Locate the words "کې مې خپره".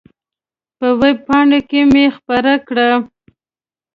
1.69-2.53